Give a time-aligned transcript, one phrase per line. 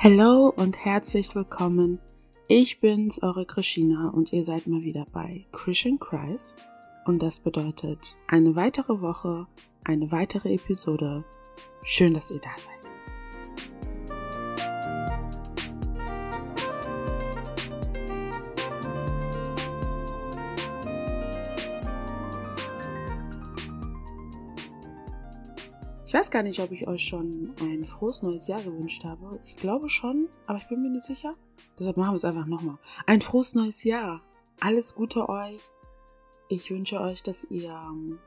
[0.00, 1.98] Hello und herzlich willkommen.
[2.46, 6.54] Ich bin's, eure Krishina und ihr seid mal wieder bei Christian Christ.
[7.04, 9.48] Und das bedeutet eine weitere Woche,
[9.82, 11.24] eine weitere Episode.
[11.82, 12.77] Schön, dass ihr da seid.
[26.08, 29.38] Ich weiß gar nicht, ob ich euch schon ein frohes neues Jahr gewünscht habe.
[29.44, 31.34] Ich glaube schon, aber ich bin mir nicht sicher.
[31.78, 32.78] Deshalb machen wir es einfach nochmal.
[33.04, 34.22] Ein frohes neues Jahr.
[34.58, 35.60] Alles Gute euch.
[36.48, 38.18] Ich wünsche euch, dass ihr ähm,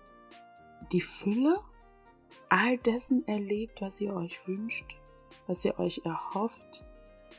[0.91, 1.57] die Fülle
[2.49, 4.99] all dessen erlebt, was ihr euch wünscht,
[5.47, 6.85] was ihr euch erhofft,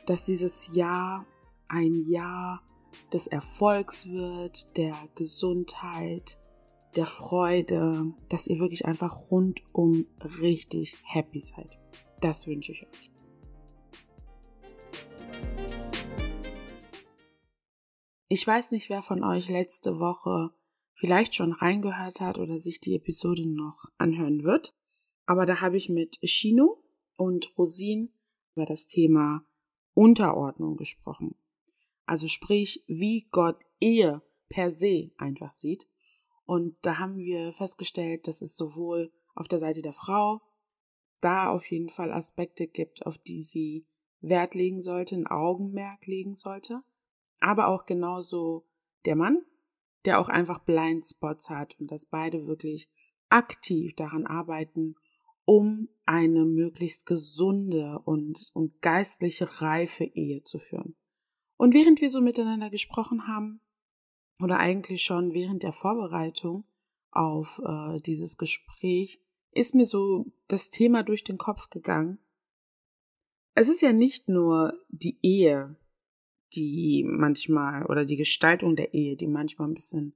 [0.07, 1.25] dass dieses Jahr
[1.69, 2.61] ein Jahr
[3.13, 6.37] des Erfolgs wird, der Gesundheit,
[6.95, 10.05] der Freude, dass ihr wirklich einfach rundum
[10.41, 11.79] richtig happy seid.
[12.21, 13.13] Das wünsche ich euch.
[18.29, 20.51] Ich weiß nicht, wer von euch letzte Woche
[20.93, 24.73] vielleicht schon reingehört hat oder sich die Episode noch anhören wird,
[25.25, 26.83] aber da habe ich mit Shino
[27.15, 28.11] und Rosin
[28.55, 29.45] über das Thema
[29.93, 31.35] Unterordnung gesprochen.
[32.05, 35.87] Also sprich, wie Gott Ehe per se einfach sieht
[36.45, 40.41] und da haben wir festgestellt, dass es sowohl auf der Seite der Frau
[41.21, 43.87] da auf jeden Fall Aspekte gibt, auf die sie
[44.19, 46.81] Wert legen sollte, ein Augenmerk legen sollte,
[47.39, 48.65] aber auch genauso
[49.05, 49.45] der Mann,
[50.05, 52.89] der auch einfach Blindspots hat und dass beide wirklich
[53.29, 54.95] aktiv daran arbeiten,
[55.45, 60.95] um eine möglichst gesunde und, und geistliche reife Ehe zu führen.
[61.57, 63.61] Und während wir so miteinander gesprochen haben,
[64.43, 66.65] oder eigentlich schon während der Vorbereitung
[67.11, 69.21] auf äh, dieses Gespräch
[69.51, 72.19] ist mir so das Thema durch den Kopf gegangen.
[73.55, 75.77] Es ist ja nicht nur die Ehe,
[76.53, 80.15] die manchmal oder die Gestaltung der Ehe, die manchmal ein bisschen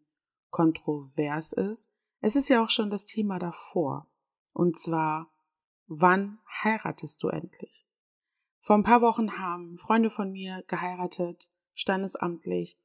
[0.50, 1.90] kontrovers ist.
[2.20, 4.10] Es ist ja auch schon das Thema davor.
[4.54, 5.32] Und zwar,
[5.86, 7.88] wann heiratest du endlich?
[8.60, 12.78] Vor ein paar Wochen haben Freunde von mir geheiratet, standesamtlich,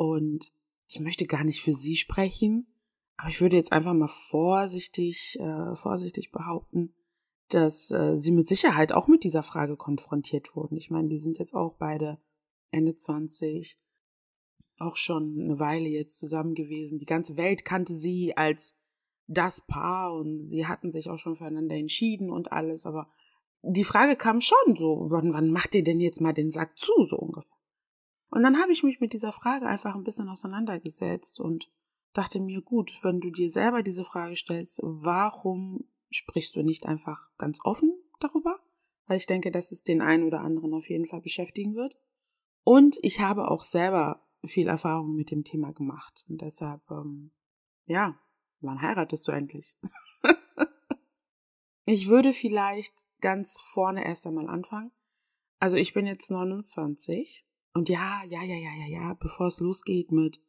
[0.00, 0.50] und
[0.90, 2.66] ich möchte gar nicht für sie sprechen,
[3.16, 6.94] aber ich würde jetzt einfach mal vorsichtig, äh, vorsichtig behaupten,
[7.48, 10.76] dass äh, sie mit Sicherheit auch mit dieser Frage konfrontiert wurden.
[10.76, 12.18] Ich meine, die sind jetzt auch beide
[12.72, 13.78] Ende 20,
[14.78, 16.98] auch schon eine Weile jetzt zusammen gewesen.
[16.98, 18.74] Die ganze Welt kannte sie als
[19.28, 23.08] das Paar und sie hatten sich auch schon füreinander entschieden und alles, aber
[23.62, 27.04] die Frage kam schon so, wann, wann macht ihr denn jetzt mal den Sack zu,
[27.04, 27.59] so ungefähr.
[28.30, 31.70] Und dann habe ich mich mit dieser Frage einfach ein bisschen auseinandergesetzt und
[32.12, 37.30] dachte mir, gut, wenn du dir selber diese Frage stellst, warum sprichst du nicht einfach
[37.38, 38.60] ganz offen darüber?
[39.06, 41.98] Weil ich denke, dass es den einen oder anderen auf jeden Fall beschäftigen wird.
[42.64, 46.24] Und ich habe auch selber viel Erfahrung mit dem Thema gemacht.
[46.28, 47.32] Und deshalb, ähm,
[47.86, 48.18] ja,
[48.60, 49.76] wann heiratest du endlich?
[51.84, 54.92] ich würde vielleicht ganz vorne erst einmal anfangen.
[55.58, 60.10] Also ich bin jetzt 29 und ja, ja, ja, ja, ja, ja, bevor es losgeht
[60.10, 60.40] mit,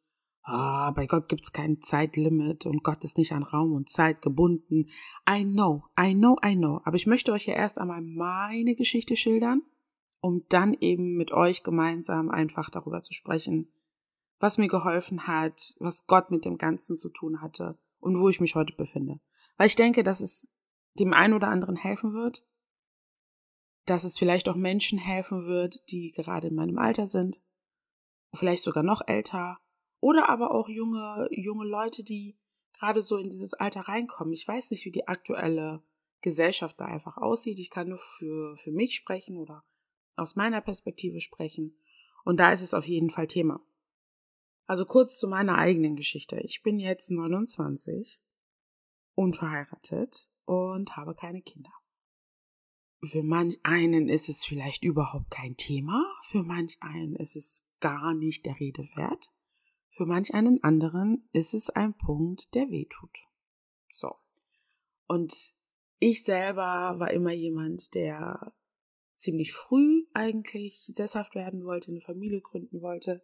[0.43, 4.89] ah, bei Gott gibt's kein Zeitlimit und Gott ist nicht an Raum und Zeit gebunden.
[5.29, 6.81] I know, I know, I know.
[6.83, 9.61] Aber ich möchte euch ja erst einmal meine Geschichte schildern,
[10.19, 13.71] um dann eben mit euch gemeinsam einfach darüber zu sprechen,
[14.39, 18.39] was mir geholfen hat, was Gott mit dem Ganzen zu tun hatte und wo ich
[18.39, 19.19] mich heute befinde.
[19.57, 20.51] Weil ich denke, dass es
[20.97, 22.43] dem einen oder anderen helfen wird,
[23.85, 27.41] dass es vielleicht auch Menschen helfen wird, die gerade in meinem Alter sind,
[28.33, 29.59] vielleicht sogar noch älter,
[29.99, 32.37] oder aber auch junge, junge Leute, die
[32.73, 34.33] gerade so in dieses Alter reinkommen.
[34.33, 35.83] Ich weiß nicht, wie die aktuelle
[36.21, 37.59] Gesellschaft da einfach aussieht.
[37.59, 39.63] Ich kann nur für, für mich sprechen oder
[40.15, 41.77] aus meiner Perspektive sprechen.
[42.23, 43.61] Und da ist es auf jeden Fall Thema.
[44.65, 46.39] Also kurz zu meiner eigenen Geschichte.
[46.39, 48.21] Ich bin jetzt 29,
[49.15, 51.71] unverheiratet und habe keine Kinder.
[53.03, 58.13] Für manch einen ist es vielleicht überhaupt kein Thema, für manch einen ist es gar
[58.13, 59.31] nicht der Rede wert,
[59.89, 63.17] für manch einen anderen ist es ein Punkt, der weh tut.
[63.91, 64.15] So.
[65.07, 65.55] Und
[65.99, 68.53] ich selber war immer jemand, der
[69.15, 73.23] ziemlich früh eigentlich sesshaft werden wollte, eine Familie gründen wollte.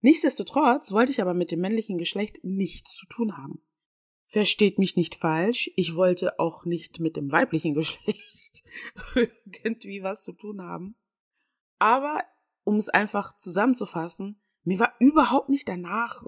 [0.00, 3.62] Nichtsdestotrotz wollte ich aber mit dem männlichen Geschlecht nichts zu tun haben.
[4.26, 8.33] Versteht mich nicht falsch, ich wollte auch nicht mit dem weiblichen Geschlecht
[9.14, 10.96] irgendwie was zu tun haben.
[11.78, 12.22] Aber
[12.64, 16.24] um es einfach zusammenzufassen, mir war überhaupt nicht danach,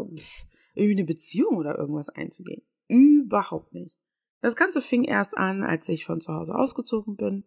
[0.75, 2.63] irgendwie eine Beziehung oder irgendwas einzugehen.
[2.89, 3.99] Überhaupt nicht.
[4.43, 7.45] Das Ganze fing erst an, als ich von zu Hause ausgezogen bin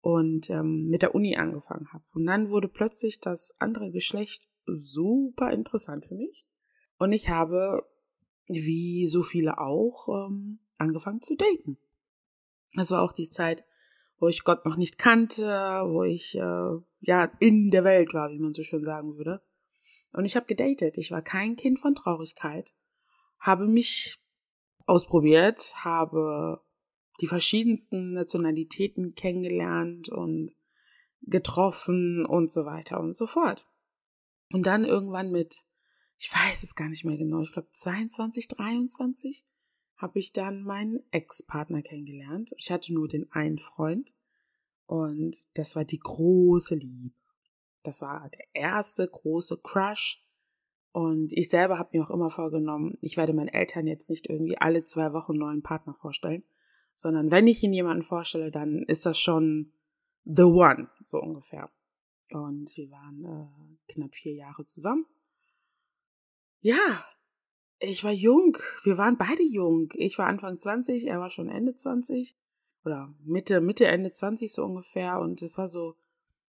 [0.00, 2.04] und ähm, mit der Uni angefangen habe.
[2.12, 6.46] Und dann wurde plötzlich das andere Geschlecht super interessant für mich.
[6.98, 7.88] Und ich habe,
[8.46, 11.78] wie so viele auch, ähm, angefangen zu daten.
[12.74, 13.64] Das war auch die Zeit,
[14.18, 15.44] wo ich Gott noch nicht kannte,
[15.86, 19.42] wo ich äh, ja in der Welt war, wie man so schön sagen würde.
[20.12, 20.96] Und ich habe gedatet.
[20.96, 22.74] Ich war kein Kind von Traurigkeit,
[23.38, 24.18] habe mich
[24.86, 26.62] ausprobiert, habe
[27.20, 30.54] die verschiedensten Nationalitäten kennengelernt und
[31.22, 33.66] getroffen und so weiter und so fort.
[34.52, 35.64] Und dann irgendwann mit,
[36.18, 39.44] ich weiß es gar nicht mehr genau, ich glaube 22, 23,
[39.96, 42.54] habe ich dann meinen Ex-Partner kennengelernt.
[42.58, 44.14] Ich hatte nur den einen Freund
[44.86, 47.14] und das war die große Liebe.
[47.82, 50.22] Das war der erste große Crush.
[50.92, 54.58] Und ich selber habe mir auch immer vorgenommen, ich werde meinen Eltern jetzt nicht irgendwie
[54.58, 56.42] alle zwei Wochen einen neuen Partner vorstellen,
[56.94, 59.72] sondern wenn ich ihnen jemanden vorstelle, dann ist das schon
[60.24, 61.70] the one, so ungefähr.
[62.30, 65.06] Und wir waren äh, knapp vier Jahre zusammen.
[66.60, 67.04] Ja,
[67.78, 68.56] ich war jung.
[68.84, 69.92] Wir waren beide jung.
[69.94, 72.36] Ich war Anfang 20, er war schon Ende 20
[72.84, 75.18] oder Mitte, Mitte, Ende 20 so ungefähr.
[75.18, 75.96] Und es war so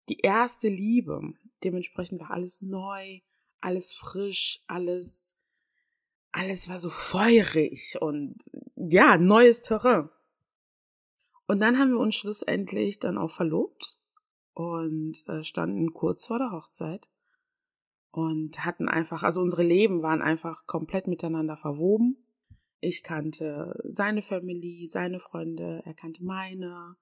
[0.09, 1.21] die erste Liebe.
[1.63, 3.19] Dementsprechend war alles neu,
[3.59, 5.35] alles frisch, alles,
[6.31, 8.37] alles war so feurig und
[8.75, 10.09] ja, neues Terrain.
[11.47, 13.97] Und dann haben wir uns schlussendlich dann auch verlobt
[14.53, 17.09] und äh, standen kurz vor der Hochzeit
[18.11, 22.17] und hatten einfach, also unsere Leben waren einfach komplett miteinander verwoben.
[22.79, 26.95] Ich kannte seine Family, seine Freunde, er kannte meine.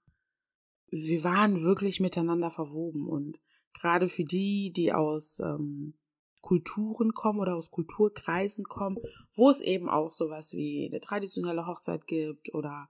[0.90, 3.40] Wir waren wirklich miteinander verwoben und
[3.74, 5.94] gerade für die, die aus ähm,
[6.42, 8.98] Kulturen kommen oder aus Kulturkreisen kommen,
[9.34, 12.90] wo es eben auch sowas wie eine traditionelle Hochzeit gibt oder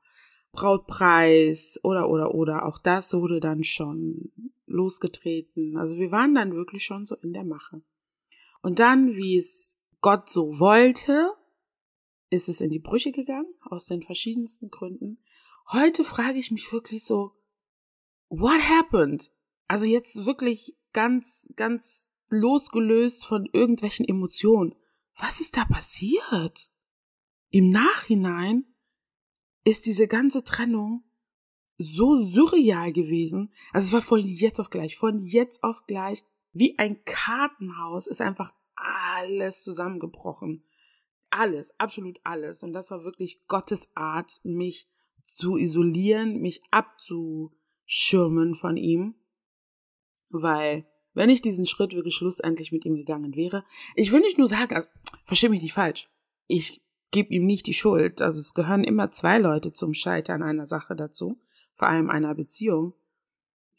[0.52, 4.32] Brautpreis oder oder oder auch das wurde dann schon
[4.66, 5.78] losgetreten.
[5.78, 7.82] Also wir waren dann wirklich schon so in der Mache.
[8.62, 11.34] Und dann, wie es Gott so wollte,
[12.30, 15.24] ist es in die Brüche gegangen, aus den verschiedensten Gründen.
[15.72, 17.36] Heute frage ich mich wirklich so,
[18.30, 19.34] what happened?
[19.68, 24.76] Also jetzt wirklich ganz, ganz losgelöst von irgendwelchen Emotionen.
[25.16, 26.72] Was ist da passiert?
[27.50, 28.66] Im Nachhinein
[29.64, 31.04] ist diese ganze Trennung
[31.78, 33.52] so surreal gewesen.
[33.72, 38.22] Also es war von jetzt auf gleich, von jetzt auf gleich, wie ein Kartenhaus ist
[38.22, 40.64] einfach alles zusammengebrochen.
[41.30, 42.64] Alles, absolut alles.
[42.64, 44.90] Und das war wirklich Gottes Art, mich
[45.36, 49.16] zu isolieren, mich abzuschirmen von ihm.
[50.30, 53.64] Weil, wenn ich diesen Schritt wirklich schlussendlich mit ihm gegangen wäre,
[53.96, 54.88] ich will nicht nur sagen, also,
[55.26, 56.10] verstehe mich nicht falsch.
[56.48, 56.82] Ich
[57.12, 58.22] gebe ihm nicht die Schuld.
[58.22, 61.40] Also es gehören immer zwei Leute zum Scheitern einer Sache dazu,
[61.76, 62.94] vor allem einer Beziehung.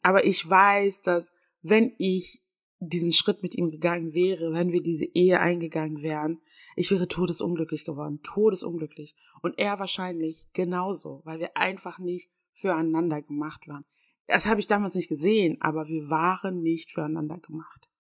[0.03, 1.33] Aber ich weiß, dass
[1.63, 2.43] wenn ich
[2.81, 6.41] diesen Schritt mit ihm gegangen wäre, wenn wir diese Ehe eingegangen wären,
[6.77, 9.15] ich wäre todesunglücklich geworden, todesunglücklich.
[9.43, 13.85] Und er wahrscheinlich genauso, weil wir einfach nicht füreinander gemacht waren.
[14.27, 17.91] Das habe ich damals nicht gesehen, aber wir waren nicht füreinander gemacht.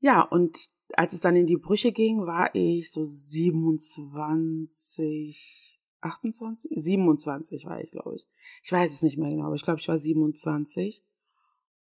[0.00, 0.58] Ja, und
[0.94, 7.90] als es dann in die Brüche ging, war ich so 27, 28, 27 war ich,
[7.90, 8.26] glaube ich.
[8.62, 11.04] Ich weiß es nicht mehr genau, aber ich glaube, ich war 27.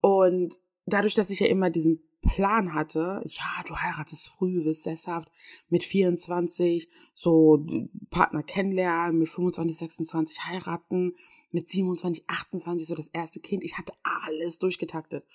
[0.01, 0.55] Und
[0.93, 5.31] dadurch, dass ich ja immer diesen Plan hatte, ja, du heiratest früh, wirst sesshaft,
[5.69, 7.65] mit 24 so
[8.09, 11.15] Partner kennenlernen, mit 25, 26 heiraten,
[11.51, 13.63] mit 27, 28 so das erste Kind.
[13.63, 15.27] Ich hatte alles durchgetaktet.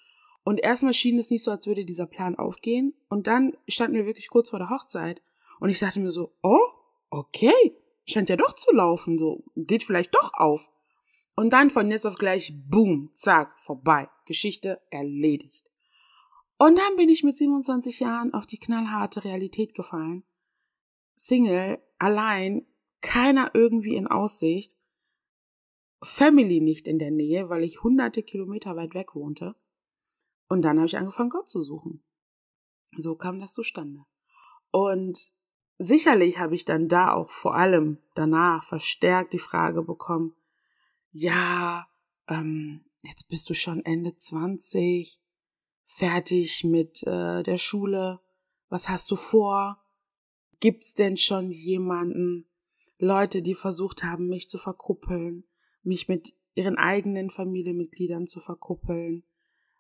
[0.45, 2.95] Und erstmal schien es nicht so, als würde dieser Plan aufgehen.
[3.09, 5.23] Und dann standen wir wirklich kurz vor der Hochzeit.
[5.59, 6.61] Und ich dachte mir so, oh,
[7.09, 7.75] okay,
[8.07, 10.71] scheint ja doch zu laufen, so, geht vielleicht doch auf.
[11.37, 14.09] Und dann von jetzt auf gleich, boom, zack, vorbei.
[14.27, 15.71] Geschichte erledigt.
[16.59, 20.25] Und dann bin ich mit 27 Jahren auf die knallharte Realität gefallen.
[21.17, 22.67] Single, allein,
[23.01, 24.77] keiner irgendwie in Aussicht,
[26.03, 29.57] Family nicht in der Nähe, weil ich hunderte Kilometer weit weg wohnte.
[30.49, 32.05] Und dann habe ich angefangen, Gott zu suchen.
[32.97, 34.05] So kam das zustande.
[34.71, 35.33] Und
[35.79, 40.37] sicherlich habe ich dann da auch vor allem danach verstärkt die Frage bekommen,
[41.15, 41.87] ja,
[42.29, 45.21] ähm, jetzt bist du schon Ende 20,
[45.85, 48.21] fertig mit äh, der Schule,
[48.69, 49.81] was hast du vor?
[50.59, 52.49] Gibt's denn schon jemanden,
[52.99, 55.45] Leute, die versucht haben, mich zu verkuppeln,
[55.83, 59.23] mich mit ihren eigenen Familienmitgliedern zu verkuppeln,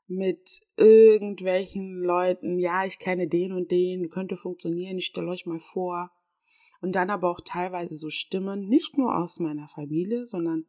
[0.06, 5.58] mit irgendwelchen Leuten, ja, ich kenne den und den, könnte funktionieren, ich stelle euch mal
[5.58, 6.12] vor.
[6.80, 10.66] Und dann aber auch teilweise so Stimmen, nicht nur aus meiner Familie, sondern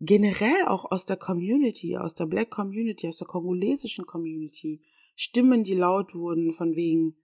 [0.00, 4.82] generell auch aus der Community, aus der Black Community, aus der kongolesischen Community,
[5.14, 7.16] Stimmen, die laut wurden von wegen,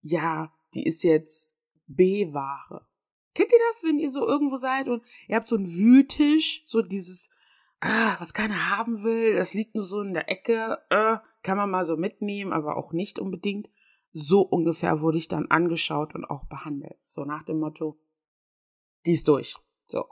[0.00, 1.56] ja, die ist jetzt
[1.86, 2.86] B-Ware.
[3.34, 6.82] Kennt ihr das, wenn ihr so irgendwo seid und ihr habt so einen Wühltisch, so
[6.82, 7.30] dieses,
[7.80, 11.70] ah, was keiner haben will, das liegt nur so in der Ecke, äh, kann man
[11.70, 13.70] mal so mitnehmen, aber auch nicht unbedingt.
[14.12, 16.98] So ungefähr wurde ich dann angeschaut und auch behandelt.
[17.04, 17.98] So nach dem Motto,
[19.06, 19.56] die ist durch.
[19.86, 20.04] So,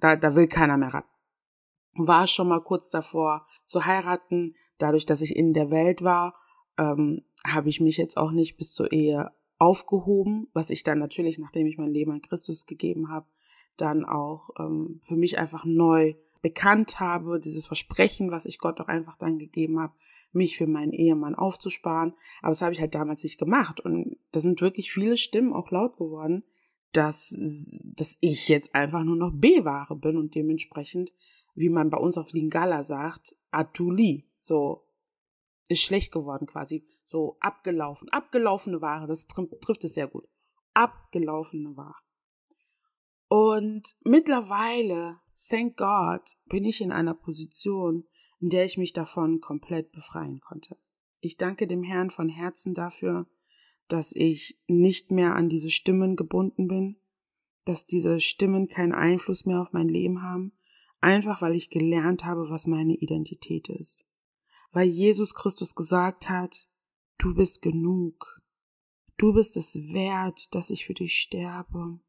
[0.00, 1.04] da, da will keiner mehr ran.
[2.06, 4.54] War schon mal kurz davor zu heiraten.
[4.78, 6.34] Dadurch, dass ich in der Welt war,
[6.78, 11.38] ähm, habe ich mich jetzt auch nicht bis zur Ehe aufgehoben, was ich dann natürlich,
[11.38, 13.26] nachdem ich mein Leben an Christus gegeben habe,
[13.76, 18.88] dann auch ähm, für mich einfach neu bekannt habe, dieses Versprechen, was ich Gott auch
[18.88, 19.92] einfach dann gegeben habe,
[20.32, 22.14] mich für meinen Ehemann aufzusparen.
[22.40, 23.80] Aber das habe ich halt damals nicht gemacht.
[23.80, 26.44] Und da sind wirklich viele Stimmen auch laut geworden,
[26.92, 27.36] dass,
[27.82, 31.12] dass ich jetzt einfach nur noch B-Ware bin und dementsprechend,
[31.54, 34.28] wie man bei uns auf Lingala sagt, Atuli.
[34.38, 34.86] So,
[35.68, 36.86] ist schlecht geworden quasi.
[37.06, 38.08] So abgelaufen.
[38.10, 40.28] Abgelaufene Ware, das trifft es sehr gut.
[40.74, 41.94] Abgelaufene Ware.
[43.28, 48.04] Und mittlerweile, thank God, bin ich in einer Position,
[48.40, 50.76] in der ich mich davon komplett befreien konnte.
[51.20, 53.26] Ich danke dem Herrn von Herzen dafür,
[53.88, 56.96] dass ich nicht mehr an diese Stimmen gebunden bin,
[57.64, 60.52] dass diese Stimmen keinen Einfluss mehr auf mein Leben haben,
[61.00, 64.06] einfach weil ich gelernt habe, was meine Identität ist.
[64.72, 66.68] Weil Jesus Christus gesagt hat,
[67.18, 68.40] du bist genug,
[69.16, 72.00] du bist es wert, dass ich für dich sterbe.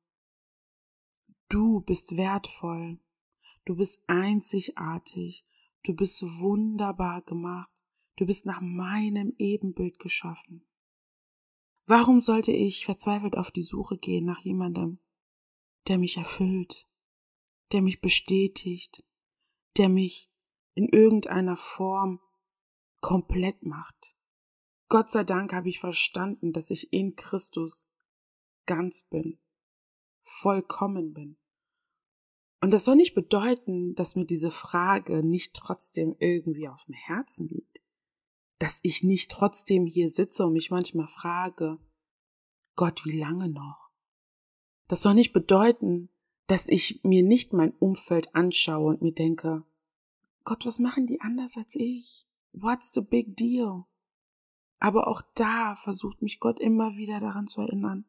[1.50, 3.00] Du bist wertvoll,
[3.66, 5.46] du bist einzigartig,
[5.84, 7.70] du bist wunderbar gemacht,
[8.18, 10.66] du bist nach meinem Ebenbild geschaffen.
[11.88, 15.00] Warum sollte ich verzweifelt auf die Suche gehen nach jemandem,
[15.88, 16.88] der mich erfüllt,
[17.72, 19.04] der mich bestätigt,
[19.78, 20.30] der mich
[20.74, 22.20] in irgendeiner Form
[23.02, 24.16] komplett macht.
[24.90, 27.88] Gott sei Dank habe ich verstanden, dass ich in Christus
[28.66, 29.40] ganz bin,
[30.22, 31.38] vollkommen bin.
[32.62, 37.48] Und das soll nicht bedeuten, dass mir diese Frage nicht trotzdem irgendwie auf dem Herzen
[37.48, 37.82] liegt.
[38.60, 41.80] Dass ich nicht trotzdem hier sitze und mich manchmal frage,
[42.76, 43.90] Gott, wie lange noch?
[44.88, 46.10] Das soll nicht bedeuten,
[46.52, 49.64] dass ich mir nicht mein Umfeld anschaue und mir denke,
[50.44, 52.28] Gott, was machen die anders als ich?
[52.52, 53.86] What's the big deal?
[54.78, 58.04] Aber auch da versucht mich Gott immer wieder daran zu erinnern.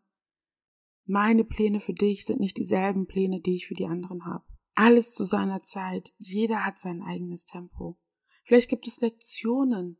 [1.05, 4.45] Meine Pläne für dich sind nicht dieselben Pläne, die ich für die anderen habe.
[4.75, 6.13] Alles zu seiner Zeit.
[6.19, 7.97] Jeder hat sein eigenes Tempo.
[8.43, 9.99] Vielleicht gibt es Lektionen,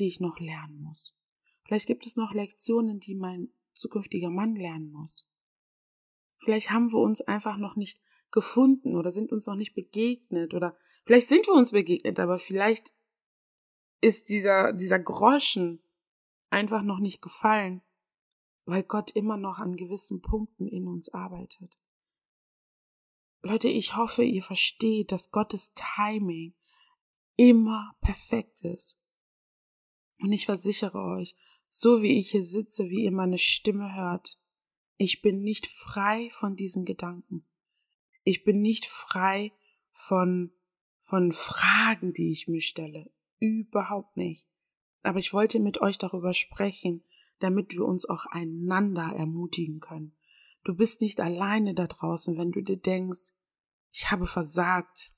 [0.00, 1.14] die ich noch lernen muss.
[1.62, 5.28] Vielleicht gibt es noch Lektionen, die mein zukünftiger Mann lernen muss.
[6.44, 10.76] Vielleicht haben wir uns einfach noch nicht gefunden oder sind uns noch nicht begegnet oder
[11.04, 12.92] vielleicht sind wir uns begegnet, aber vielleicht
[14.02, 15.82] ist dieser, dieser Groschen
[16.50, 17.80] einfach noch nicht gefallen,
[18.66, 21.78] weil Gott immer noch an gewissen Punkten in uns arbeitet.
[23.42, 26.54] Leute, ich hoffe, ihr versteht, dass Gottes Timing
[27.36, 29.00] immer perfekt ist.
[30.20, 31.36] Und ich versichere euch,
[31.68, 34.38] so wie ich hier sitze, wie ihr meine Stimme hört,
[34.96, 37.44] ich bin nicht frei von diesen Gedanken.
[38.22, 39.52] Ich bin nicht frei
[39.92, 40.52] von,
[41.00, 44.46] von Fragen, die ich mir stelle überhaupt nicht.
[45.02, 47.04] Aber ich wollte mit euch darüber sprechen,
[47.40, 50.16] damit wir uns auch einander ermutigen können.
[50.62, 53.32] Du bist nicht alleine da draußen, wenn du dir denkst,
[53.92, 55.14] ich habe versagt,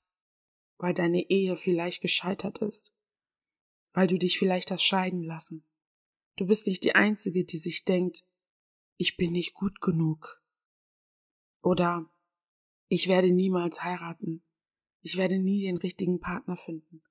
[0.77, 2.93] weil deine Ehe vielleicht gescheitert ist,
[3.93, 5.65] weil du dich vielleicht hast scheiden lassen.
[6.35, 8.25] Du bist nicht die Einzige, die sich denkt,
[8.97, 10.41] ich bin nicht gut genug.
[11.61, 12.09] Oder
[12.87, 14.43] ich werde niemals heiraten.
[15.01, 17.01] Ich werde nie den richtigen Partner finden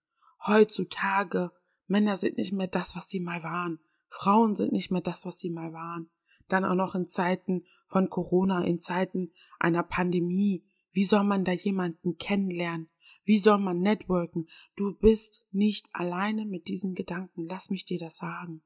[0.47, 1.53] heutzutage
[1.87, 3.79] Männer sind nicht mehr das, was sie mal waren.
[4.09, 6.11] Frauen sind nicht mehr das, was sie mal waren.
[6.49, 10.65] Dann auch noch in Zeiten von Corona, in Zeiten einer Pandemie.
[10.93, 12.89] Wie soll man da jemanden kennenlernen?
[13.25, 14.49] Wie soll man networken?
[14.75, 17.47] Du bist nicht alleine mit diesen Gedanken.
[17.47, 18.63] Lass mich dir das sagen.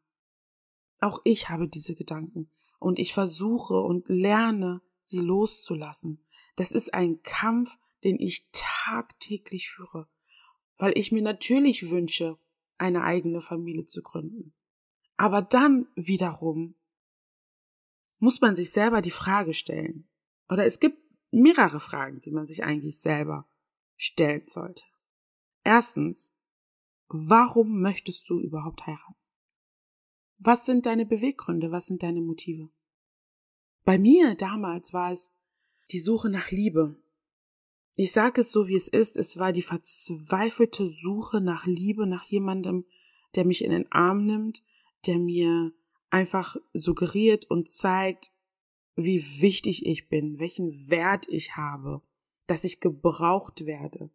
[1.00, 2.50] Auch ich habe diese Gedanken.
[2.80, 6.24] Und ich versuche und lerne, sie loszulassen.
[6.56, 10.08] Das ist ein Kampf, den ich tagtäglich führe
[10.80, 12.38] weil ich mir natürlich wünsche,
[12.78, 14.54] eine eigene Familie zu gründen.
[15.18, 16.74] Aber dann wiederum
[18.18, 20.08] muss man sich selber die Frage stellen.
[20.48, 23.46] Oder es gibt mehrere Fragen, die man sich eigentlich selber
[23.96, 24.84] stellen sollte.
[25.62, 26.32] Erstens,
[27.08, 29.19] warum möchtest du überhaupt heiraten?
[30.42, 31.70] Was sind deine Beweggründe?
[31.70, 32.70] Was sind deine Motive?
[33.84, 35.30] Bei mir damals war es
[35.92, 36.96] die Suche nach Liebe.
[37.94, 39.18] Ich sage es so, wie es ist.
[39.18, 42.86] Es war die verzweifelte Suche nach Liebe, nach jemandem,
[43.34, 44.62] der mich in den Arm nimmt,
[45.06, 45.72] der mir
[46.08, 48.32] einfach suggeriert und zeigt,
[48.96, 52.00] wie wichtig ich bin, welchen Wert ich habe,
[52.46, 54.10] dass ich gebraucht werde.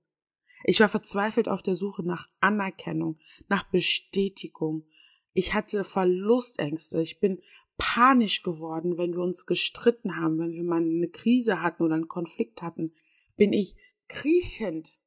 [0.64, 4.88] Ich war verzweifelt auf der Suche nach Anerkennung, nach Bestätigung.
[5.36, 7.02] Ich hatte Verlustängste.
[7.02, 7.42] Ich bin
[7.78, 12.08] panisch geworden, wenn wir uns gestritten haben, wenn wir mal eine Krise hatten oder einen
[12.08, 12.94] Konflikt hatten,
[13.36, 13.76] bin ich
[14.08, 15.02] kriechend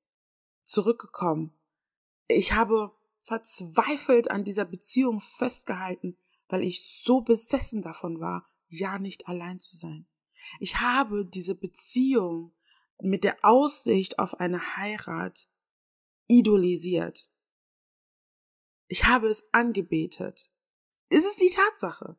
[0.64, 1.54] zurückgekommen.
[2.28, 2.92] Ich habe
[3.25, 6.18] verzweifelt an dieser Beziehung festgehalten,
[6.49, 10.06] weil ich so besessen davon war, ja nicht allein zu sein.
[10.61, 12.52] Ich habe diese Beziehung
[13.00, 15.49] mit der Aussicht auf eine Heirat
[16.26, 17.30] idolisiert.
[18.88, 20.50] Ich habe es angebetet.
[21.11, 22.16] Es ist die Tatsache.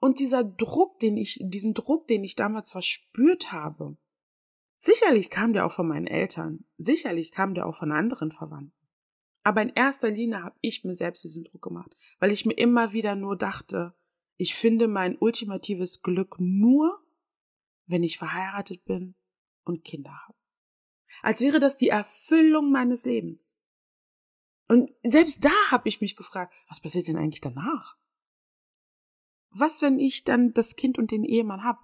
[0.00, 3.96] Und dieser Druck, den ich, diesen Druck, den ich damals verspürt habe,
[4.78, 8.72] sicherlich kam der auch von meinen Eltern, sicherlich kam der auch von anderen Verwandten.
[9.42, 12.92] Aber in erster Linie habe ich mir selbst diesen Druck gemacht, weil ich mir immer
[12.92, 13.94] wieder nur dachte,
[14.36, 17.02] ich finde mein ultimatives Glück nur,
[17.86, 19.14] wenn ich verheiratet bin
[19.64, 20.38] und Kinder habe.
[21.22, 23.54] Als wäre das die Erfüllung meines Lebens.
[24.74, 27.96] Und selbst da habe ich mich gefragt, was passiert denn eigentlich danach?
[29.50, 31.78] Was, wenn ich dann das Kind und den Ehemann hab?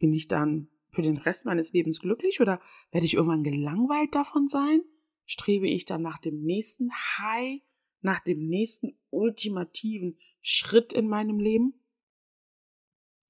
[0.00, 2.60] Bin ich dann für den Rest meines Lebens glücklich oder
[2.90, 4.82] werde ich irgendwann gelangweilt davon sein?
[5.26, 7.60] Strebe ich dann nach dem nächsten High,
[8.00, 11.74] nach dem nächsten ultimativen Schritt in meinem Leben?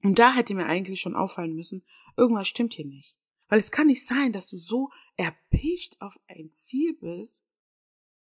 [0.02, 1.84] Und da hätte mir eigentlich schon auffallen müssen,
[2.16, 3.18] irgendwas stimmt hier nicht.
[3.48, 7.44] Weil es kann nicht sein, dass du so erpicht auf ein Ziel bist,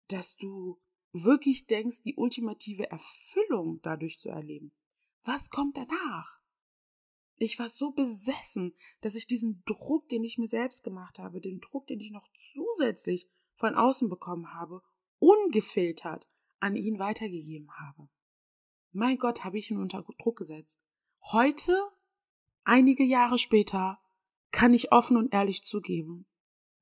[0.07, 0.79] dass du
[1.11, 4.71] wirklich denkst, die ultimative Erfüllung dadurch zu erleben.
[5.23, 6.39] Was kommt danach?
[7.37, 11.59] Ich war so besessen, dass ich diesen Druck, den ich mir selbst gemacht habe, den
[11.59, 14.81] Druck, den ich noch zusätzlich von außen bekommen habe,
[15.19, 16.27] ungefiltert
[16.59, 18.09] an ihn weitergegeben habe.
[18.91, 20.79] Mein Gott, habe ich ihn unter Druck gesetzt.
[21.31, 21.77] Heute,
[22.63, 23.99] einige Jahre später,
[24.51, 26.25] kann ich offen und ehrlich zugeben,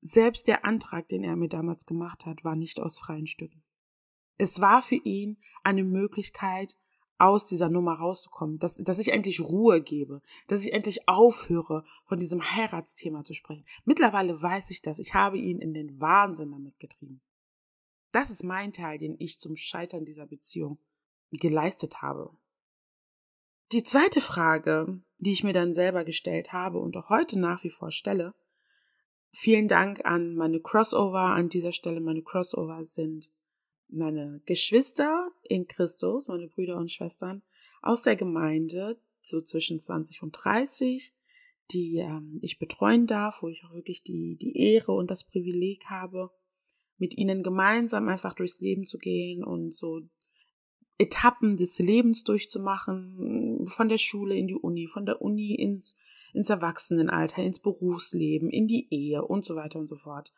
[0.06, 3.62] selbst der Antrag, den er mir damals gemacht hat, war nicht aus freien Stücken.
[4.38, 6.76] Es war für ihn eine Möglichkeit,
[7.18, 12.18] aus dieser Nummer rauszukommen, dass, dass ich endlich Ruhe gebe, dass ich endlich aufhöre, von
[12.18, 13.64] diesem Heiratsthema zu sprechen.
[13.84, 14.98] Mittlerweile weiß ich das.
[14.98, 17.22] Ich habe ihn in den Wahnsinn damit getrieben.
[18.12, 20.78] Das ist mein Teil, den ich zum Scheitern dieser Beziehung
[21.30, 22.30] geleistet habe.
[23.72, 27.70] Die zweite Frage, die ich mir dann selber gestellt habe und auch heute nach wie
[27.70, 28.34] vor stelle,
[29.36, 32.00] vielen Dank an meine Crossover an dieser Stelle.
[32.00, 33.32] Meine Crossover sind
[33.88, 37.42] meine Geschwister in Christus, meine Brüder und Schwestern
[37.82, 41.12] aus der Gemeinde, so zwischen 20 und 30,
[41.70, 45.84] die ähm, ich betreuen darf, wo ich auch wirklich die, die Ehre und das Privileg
[45.84, 46.30] habe,
[46.96, 50.00] mit ihnen gemeinsam einfach durchs Leben zu gehen und so
[50.96, 53.35] Etappen des Lebens durchzumachen,
[53.68, 55.96] von der Schule in die Uni, von der Uni ins,
[56.32, 60.32] ins Erwachsenenalter, ins Berufsleben, in die Ehe und so weiter und so fort.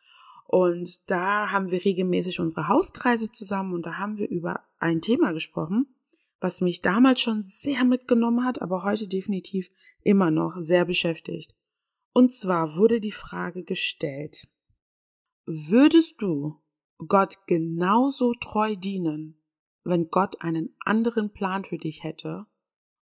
[0.47, 5.31] Und da haben wir regelmäßig unsere Hauskreise zusammen und da haben wir über ein Thema
[5.31, 5.93] gesprochen,
[6.39, 9.69] was mich damals schon sehr mitgenommen hat, aber heute definitiv
[10.01, 11.55] immer noch sehr beschäftigt.
[12.13, 14.47] Und zwar wurde die Frage gestellt,
[15.45, 16.59] würdest du
[17.07, 19.39] Gott genauso treu dienen,
[19.83, 22.45] wenn Gott einen anderen Plan für dich hätte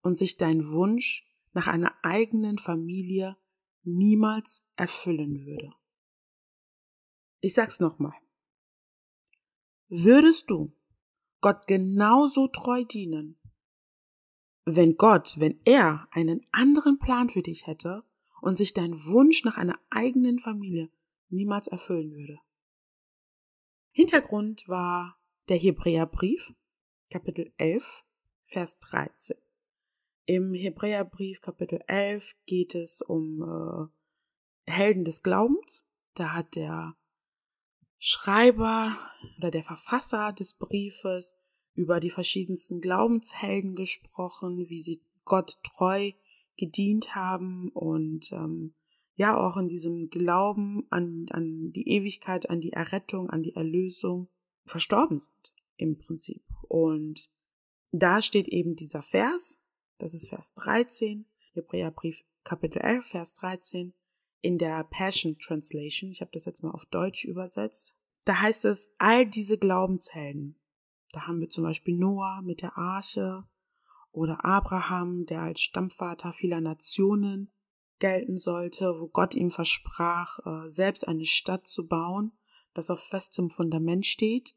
[0.02, 3.36] und sich dein Wunsch nach einer eigenen Familie
[3.82, 5.72] niemals erfüllen würde?
[7.40, 8.14] Ich sag's nochmal.
[9.88, 10.72] Würdest du
[11.40, 13.38] Gott genauso treu dienen,
[14.64, 18.02] wenn Gott, wenn er einen anderen Plan für dich hätte
[18.40, 20.90] und sich dein Wunsch nach einer eigenen Familie
[21.28, 22.40] niemals erfüllen würde?
[23.92, 26.52] Hintergrund war der Hebräerbrief,
[27.10, 28.04] Kapitel 11,
[28.44, 29.36] Vers 13.
[30.28, 35.86] Im Hebräerbrief Kapitel 11 geht es um äh, Helden des Glaubens.
[36.14, 36.96] Da hat der
[37.98, 38.96] Schreiber
[39.38, 41.36] oder der Verfasser des Briefes
[41.74, 46.10] über die verschiedensten Glaubenshelden gesprochen, wie sie Gott treu
[46.56, 48.74] gedient haben und ähm,
[49.14, 54.28] ja auch in diesem Glauben an, an die Ewigkeit, an die Errettung, an die Erlösung
[54.64, 56.42] verstorben sind im Prinzip.
[56.62, 57.30] Und
[57.92, 59.60] da steht eben dieser Vers,
[59.98, 63.94] das ist Vers 13, Hebräerbrief Kapitel 11, Vers 13
[64.40, 68.94] in der Passion Translation, ich habe das jetzt mal auf Deutsch übersetzt, da heißt es,
[68.98, 70.58] all diese Glaubenshelden,
[71.12, 73.44] da haben wir zum Beispiel Noah mit der Arche
[74.12, 77.52] oder Abraham, der als Stammvater vieler Nationen
[77.98, 82.32] gelten sollte, wo Gott ihm versprach, äh, selbst eine Stadt zu bauen,
[82.74, 84.54] das auf festem Fundament steht.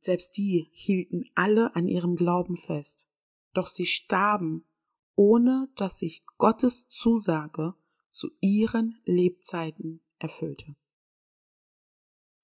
[0.00, 3.08] Selbst die hielten alle an ihrem Glauben fest.
[3.54, 4.66] Doch sie starben,
[5.14, 7.74] ohne dass sich Gottes Zusage
[8.08, 10.76] zu ihren Lebzeiten erfüllte.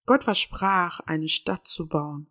[0.06, 2.30] Gott versprach, eine Stadt zu bauen,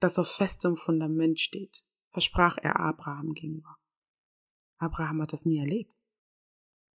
[0.00, 3.76] das auf festem Fundament steht, versprach er Abraham gegenüber.
[4.78, 5.94] Abraham hat das nie erlebt.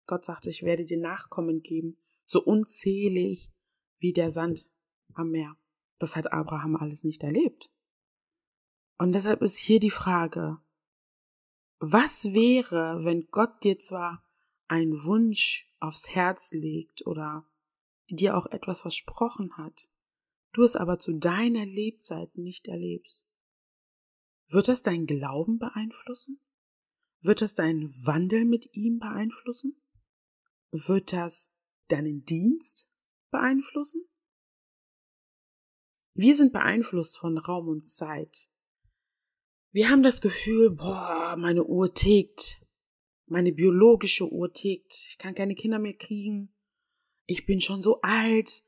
[0.08, 3.52] Gott sagte, ich werde dir Nachkommen geben, so unzählig
[4.00, 4.70] wie der Sand
[5.14, 5.56] am Meer.
[5.98, 7.72] Das hat Abraham alles nicht erlebt.
[8.98, 10.60] Und deshalb ist hier die Frage,
[11.80, 14.24] was wäre, wenn Gott dir zwar
[14.68, 17.46] einen Wunsch aufs Herz legt oder
[18.10, 19.90] dir auch etwas versprochen hat,
[20.54, 23.28] du es aber zu deiner Lebzeit nicht erlebst?
[24.48, 26.40] Wird das deinen Glauben beeinflussen?
[27.22, 29.82] Wird das deinen Wandel mit ihm beeinflussen?
[30.72, 31.52] Wird das
[31.88, 32.90] deinen Dienst
[33.32, 34.08] beeinflussen?
[36.14, 38.50] Wir sind beeinflusst von Raum und Zeit.
[39.76, 42.66] Wir haben das Gefühl, boah, meine Uhr tickt.
[43.26, 44.94] Meine biologische Uhr tickt.
[45.10, 46.56] Ich kann keine Kinder mehr kriegen.
[47.26, 48.64] Ich bin schon so alt.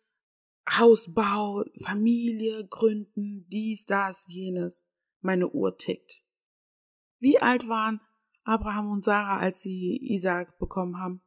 [0.70, 4.86] Hausbau, Familie gründen, dies, das, jenes.
[5.22, 6.26] Meine Uhr tickt.
[7.20, 8.02] Wie alt waren
[8.44, 11.22] Abraham und Sarah, als sie Isaac bekommen haben?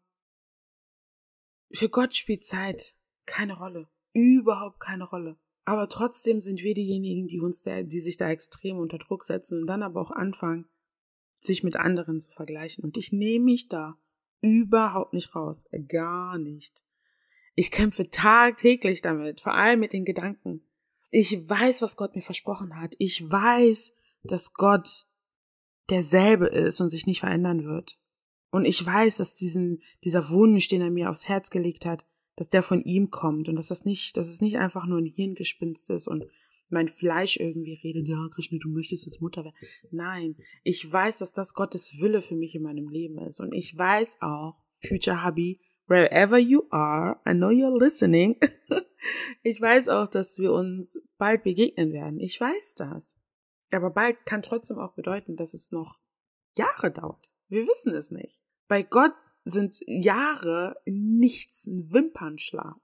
[1.72, 3.88] Für Gott spielt Zeit keine Rolle.
[4.12, 5.38] Überhaupt keine Rolle.
[5.70, 9.60] Aber trotzdem sind wir diejenigen, die uns da, die sich da extrem unter Druck setzen
[9.60, 10.68] und dann aber auch anfangen,
[11.40, 12.82] sich mit anderen zu vergleichen.
[12.82, 13.96] Und ich nehme mich da
[14.40, 15.64] überhaupt nicht raus.
[15.86, 16.84] Gar nicht.
[17.54, 20.66] Ich kämpfe tagtäglich damit, vor allem mit den Gedanken.
[21.12, 22.96] Ich weiß, was Gott mir versprochen hat.
[22.98, 25.06] Ich weiß, dass Gott
[25.88, 28.00] derselbe ist und sich nicht verändern wird.
[28.50, 32.04] Und ich weiß, dass diesen, dieser Wunsch, den er mir aufs Herz gelegt hat,
[32.40, 35.04] dass der von ihm kommt und dass das nicht, dass es nicht einfach nur ein
[35.04, 36.24] Hirngespinst ist und
[36.70, 39.56] mein Fleisch irgendwie redet, ja, Krishna, du möchtest jetzt Mutter werden.
[39.90, 43.40] Nein, ich weiß, dass das Gottes Wille für mich in meinem Leben ist.
[43.40, 48.40] Und ich weiß auch, Future Hubby, wherever you are, I know you're listening.
[49.42, 52.20] ich weiß auch, dass wir uns bald begegnen werden.
[52.20, 53.18] Ich weiß das.
[53.70, 56.00] Aber bald kann trotzdem auch bedeuten, dass es noch
[56.56, 57.30] Jahre dauert.
[57.48, 58.40] Wir wissen es nicht.
[58.66, 59.12] Bei Gott
[59.44, 62.76] sind Jahre nichts, ein Wimpernschlag.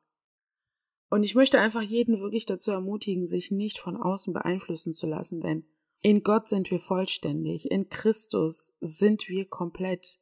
[1.09, 5.41] Und ich möchte einfach jeden wirklich dazu ermutigen, sich nicht von außen beeinflussen zu lassen,
[5.41, 5.65] denn
[6.03, 10.21] in Gott sind wir vollständig, in Christus sind wir komplett.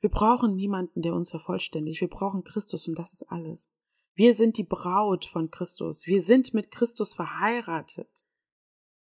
[0.00, 2.00] Wir brauchen niemanden, der uns vervollständigt.
[2.00, 3.70] Wir brauchen Christus und das ist alles.
[4.14, 6.06] Wir sind die Braut von Christus.
[6.06, 8.24] Wir sind mit Christus verheiratet.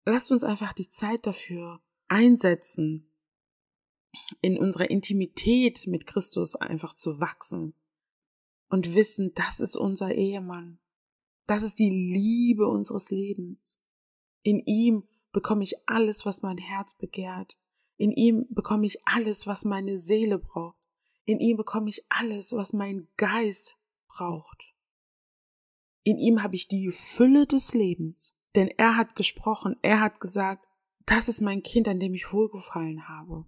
[0.05, 3.11] Lasst uns einfach die Zeit dafür einsetzen,
[4.41, 7.75] in unserer Intimität mit Christus einfach zu wachsen
[8.69, 10.79] und wissen, das ist unser Ehemann.
[11.47, 13.79] Das ist die Liebe unseres Lebens.
[14.43, 17.59] In ihm bekomme ich alles, was mein Herz begehrt.
[17.97, 20.77] In ihm bekomme ich alles, was meine Seele braucht.
[21.25, 24.75] In ihm bekomme ich alles, was mein Geist braucht.
[26.05, 30.69] In ihm habe ich die Fülle des Lebens, denn er hat gesprochen, er hat gesagt,
[31.05, 33.45] das ist mein Kind, an dem ich wohlgefallen habe.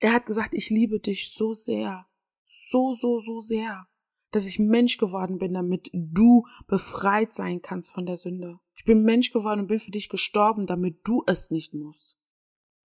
[0.00, 2.06] Er hat gesagt, ich liebe dich so sehr,
[2.46, 3.86] so, so, so sehr,
[4.32, 8.58] dass ich Mensch geworden bin, damit du befreit sein kannst von der Sünde.
[8.74, 12.18] Ich bin Mensch geworden und bin für dich gestorben, damit du es nicht musst.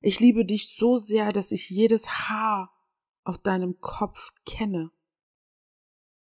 [0.02, 2.74] Ich liebe dich so sehr, dass ich jedes Haar
[3.24, 4.92] auf deinem Kopf kenne.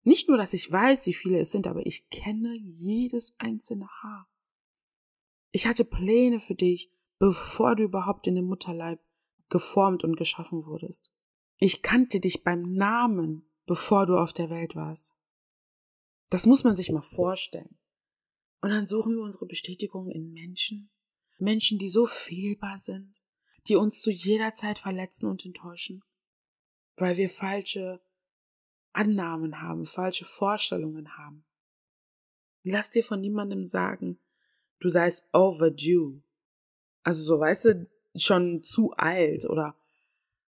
[0.04, 4.28] Nicht nur, dass ich weiß, wie viele es sind, aber ich kenne jedes einzelne Haar.
[5.52, 9.00] Ich hatte Pläne für dich, bevor du überhaupt in dem Mutterleib
[9.50, 11.12] geformt und geschaffen wurdest.
[11.58, 15.16] Ich kannte dich beim Namen, bevor du auf der Welt warst.
[16.30, 17.78] Das muss man sich mal vorstellen.
[18.62, 20.90] Und dann suchen wir unsere Bestätigung in Menschen,
[21.38, 23.24] Menschen, die so fehlbar sind,
[23.68, 26.04] die uns zu jeder Zeit verletzen und enttäuschen,
[26.98, 28.02] weil wir falsche
[28.92, 31.46] Annahmen haben, falsche Vorstellungen haben.
[32.64, 34.20] Lass dir von niemandem sagen,
[34.80, 36.22] du seist overdue.
[37.04, 39.76] Also so, weißt du, schon zu alt oder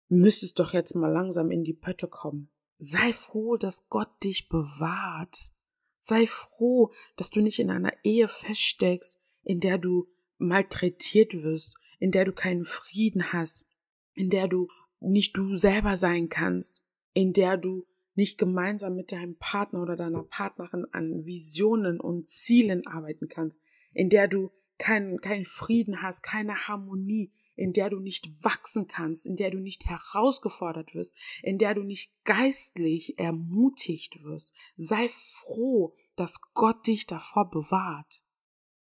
[0.08, 2.50] müsstest doch jetzt mal langsam in die Pötte kommen.
[2.78, 5.54] Sei froh, dass Gott dich bewahrt.
[5.98, 12.12] Sei froh, dass du nicht in einer Ehe feststeckst, in der du malträtiert wirst, in
[12.12, 13.66] der du keinen Frieden hast,
[14.14, 14.68] in der du
[15.00, 16.84] nicht du selber sein kannst,
[17.14, 17.86] in der du
[18.16, 23.60] nicht gemeinsam mit deinem Partner oder deiner Partnerin an Visionen und Zielen arbeiten kannst,
[23.94, 29.28] in der du keinen keinen Frieden hast, keine Harmonie, in der du nicht wachsen kannst,
[29.28, 34.56] in der du nicht herausgefordert wirst, in der du nicht geistlich ermutigt wirst.
[34.78, 38.26] Sei froh, dass Gott dich davor bewahrt.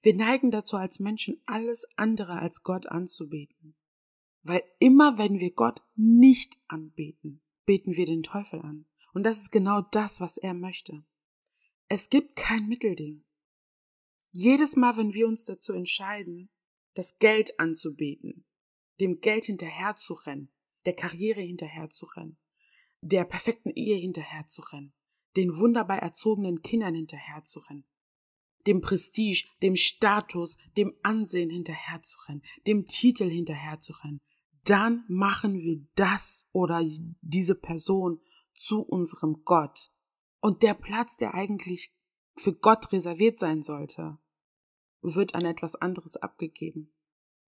[0.01, 3.75] Wir neigen dazu als Menschen alles andere als Gott anzubeten.
[4.41, 8.88] Weil immer wenn wir Gott nicht anbeten, beten wir den Teufel an.
[9.13, 11.06] Und das ist genau das, was er möchte.
[11.88, 13.25] Es gibt kein Mittelding.
[14.32, 16.49] Jedes Mal, wenn wir uns dazu entscheiden,
[16.95, 18.43] das Geld anzubeten,
[18.99, 20.51] dem Geld hinterherzurennen,
[20.86, 22.38] der Karriere hinterherzurennen,
[23.01, 24.93] der perfekten Ehe hinterherzurennen,
[25.36, 27.86] den wunderbar erzogenen Kindern hinterherzurennen,
[28.67, 34.21] dem Prestige, dem Status, dem Ansehen hinterherzurennen, dem Titel hinterherzurennen,
[34.63, 36.84] dann machen wir das oder
[37.21, 38.21] diese Person
[38.55, 39.91] zu unserem Gott.
[40.39, 41.93] Und der Platz, der eigentlich
[42.36, 44.17] für Gott reserviert sein sollte,
[45.01, 46.94] wird an etwas anderes abgegeben.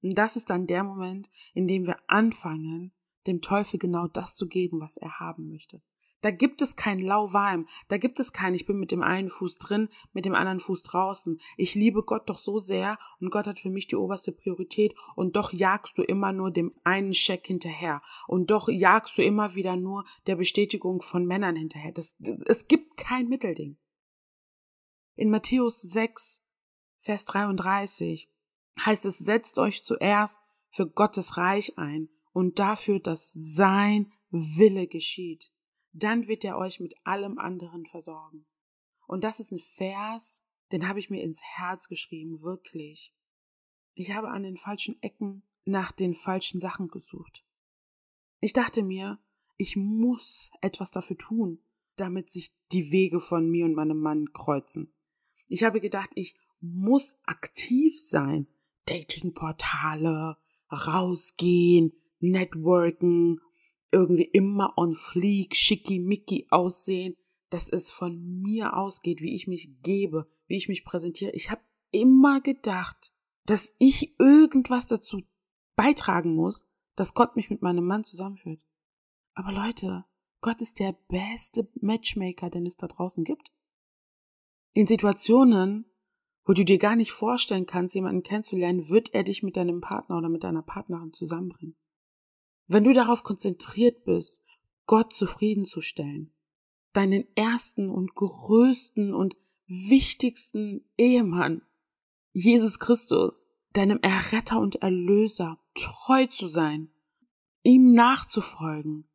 [0.03, 2.91] Und das ist dann der Moment, in dem wir anfangen,
[3.25, 5.81] dem Teufel genau das zu geben, was er haben möchte.
[6.21, 9.57] Da gibt es kein Lauwarm, da gibt es kein, ich bin mit dem einen Fuß
[9.57, 11.39] drin, mit dem anderen Fuß draußen.
[11.57, 15.35] Ich liebe Gott doch so sehr und Gott hat für mich die oberste Priorität und
[15.35, 19.75] doch jagst du immer nur dem einen Scheck hinterher und doch jagst du immer wieder
[19.75, 21.91] nur der Bestätigung von Männern hinterher.
[21.91, 23.77] Das, das, es gibt kein Mittelding.
[25.15, 26.41] In Matthäus 6,
[26.99, 28.32] Vers 33
[28.79, 30.39] heißt es, setzt euch zuerst
[30.71, 35.53] für Gottes Reich ein und dafür, dass sein Wille geschieht
[35.93, 38.45] dann wird er euch mit allem anderen versorgen.
[39.07, 43.13] Und das ist ein Vers, den habe ich mir ins Herz geschrieben, wirklich.
[43.93, 47.45] Ich habe an den falschen Ecken nach den falschen Sachen gesucht.
[48.39, 49.19] Ich dachte mir,
[49.57, 51.63] ich muss etwas dafür tun,
[51.95, 54.91] damit sich die Wege von mir und meinem Mann kreuzen.
[55.47, 58.47] Ich habe gedacht, ich muss aktiv sein.
[58.85, 60.37] Datingportale,
[60.71, 63.39] rausgehen, networken,
[63.91, 67.15] irgendwie immer on fleek, schickimicki aussehen,
[67.49, 71.31] dass es von mir ausgeht, wie ich mich gebe, wie ich mich präsentiere.
[71.33, 73.13] Ich habe immer gedacht,
[73.45, 75.21] dass ich irgendwas dazu
[75.75, 78.65] beitragen muss, dass Gott mich mit meinem Mann zusammenführt.
[79.33, 80.05] Aber Leute,
[80.41, 83.51] Gott ist der beste Matchmaker, den es da draußen gibt.
[84.73, 85.85] In Situationen,
[86.45, 90.17] wo du dir gar nicht vorstellen kannst, jemanden kennenzulernen, wird er dich mit deinem Partner
[90.17, 91.75] oder mit deiner Partnerin zusammenbringen.
[92.67, 94.43] Wenn du darauf konzentriert bist,
[94.85, 96.33] Gott zufriedenzustellen,
[96.91, 99.35] deinen ersten und größten und
[99.67, 101.61] wichtigsten Ehemann,
[102.33, 106.89] Jesus Christus, deinem Erretter und Erlöser, treu zu sein,
[107.63, 109.07] ihm nachzufolgen,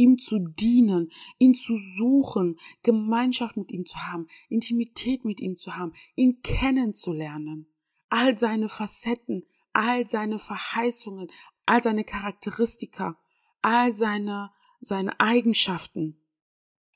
[0.00, 5.76] ihm zu dienen, ihn zu suchen, Gemeinschaft mit ihm zu haben, Intimität mit ihm zu
[5.76, 7.66] haben, ihn kennenzulernen,
[8.08, 11.28] all seine Facetten, all seine Verheißungen,
[11.66, 13.18] all seine Charakteristika,
[13.60, 16.18] all seine, seine Eigenschaften,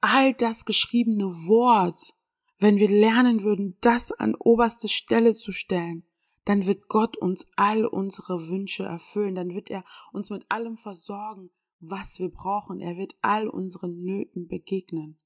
[0.00, 2.14] all das geschriebene Wort,
[2.58, 6.06] wenn wir lernen würden, das an oberste Stelle zu stellen,
[6.46, 11.50] dann wird Gott uns all unsere Wünsche erfüllen, dann wird er uns mit allem versorgen,
[11.90, 15.18] was wir brauchen, er wird all unseren Nöten begegnen.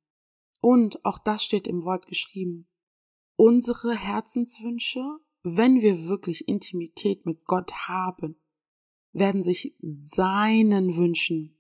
[0.61, 2.69] Und auch das steht im Wort geschrieben.
[3.37, 5.03] Unsere Herzenswünsche,
[5.43, 8.41] wenn wir wirklich Intimität mit Gott haben,
[9.13, 11.59] werden sich seinen Wünschen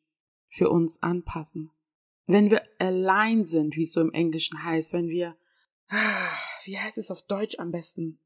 [0.48, 1.70] für uns anpassen.
[2.26, 5.36] Wenn wir allein sind, wie es so im Englischen heißt, wenn wir,
[6.64, 8.20] wie heißt es auf Deutsch am besten?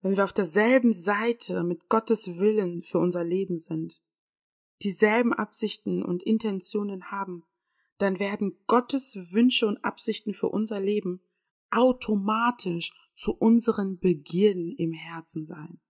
[0.00, 4.02] Wenn wir auf derselben Seite mit Gottes Willen für unser Leben sind,
[4.82, 7.44] dieselben Absichten und Intentionen haben,
[7.98, 11.22] dann werden Gottes Wünsche und Absichten für unser Leben
[11.70, 15.80] automatisch zu unseren Begierden im Herzen sein.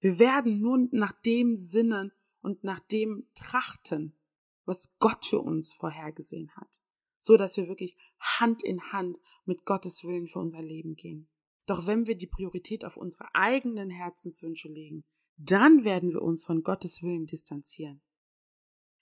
[0.00, 4.16] Wir werden nun nach dem sinnen und nach dem trachten,
[4.64, 6.80] was Gott für uns vorhergesehen hat,
[7.18, 11.28] so dass wir wirklich Hand in Hand mit Gottes Willen für unser Leben gehen.
[11.66, 15.04] Doch wenn wir die Priorität auf unsere eigenen Herzenswünsche legen,
[15.36, 18.02] dann werden wir uns von Gottes Willen distanzieren.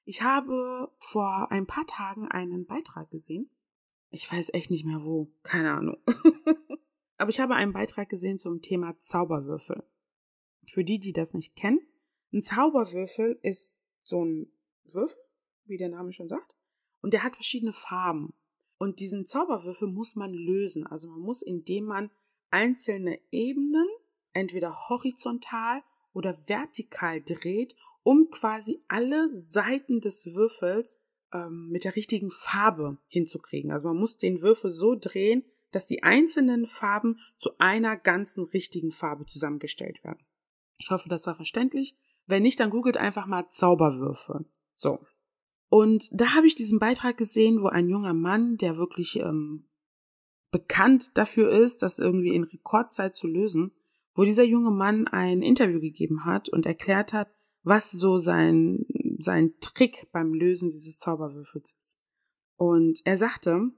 [0.09, 3.51] Ich habe vor ein paar Tagen einen Beitrag gesehen.
[4.09, 5.99] Ich weiß echt nicht mehr wo, keine Ahnung.
[7.19, 9.85] Aber ich habe einen Beitrag gesehen zum Thema Zauberwürfel.
[10.67, 11.87] Für die, die das nicht kennen,
[12.33, 14.51] ein Zauberwürfel ist so ein
[14.85, 15.23] Würfel,
[15.67, 16.55] wie der Name schon sagt,
[17.03, 18.33] und der hat verschiedene Farben.
[18.79, 20.87] Und diesen Zauberwürfel muss man lösen.
[20.87, 22.11] Also man muss, indem man
[22.49, 23.87] einzelne Ebenen
[24.33, 25.83] entweder horizontal
[26.15, 27.77] oder vertikal dreht,
[28.09, 30.99] um quasi alle Seiten des Würfels
[31.31, 33.71] ähm, mit der richtigen Farbe hinzukriegen.
[33.71, 38.93] Also man muss den Würfel so drehen, dass die einzelnen Farben zu einer ganzen richtigen
[38.93, 40.25] Farbe zusammengestellt werden.
[40.79, 41.99] Ich hoffe, das war verständlich.
[42.25, 44.47] Wenn nicht, dann googelt einfach mal Zauberwürfe.
[44.75, 45.01] So.
[45.69, 49.69] Und da habe ich diesen Beitrag gesehen, wo ein junger Mann, der wirklich ähm,
[50.51, 53.73] bekannt dafür ist, das irgendwie in Rekordzeit zu lösen,
[54.15, 57.29] wo dieser junge Mann ein Interview gegeben hat und erklärt hat,
[57.69, 58.87] was so sein,
[59.19, 61.99] sein Trick beim Lösen dieses Zauberwürfels ist.
[62.57, 63.71] Und er sagte,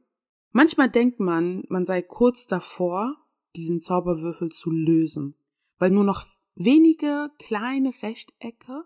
[0.53, 3.17] manchmal denkt man, man sei kurz davor,
[3.57, 5.35] diesen Zauberwürfel zu lösen,
[5.79, 6.25] weil nur noch
[6.55, 8.85] wenige kleine Rechtecke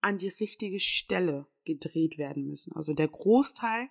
[0.00, 2.72] an die richtige Stelle gedreht werden müssen.
[2.74, 3.88] Also der Großteil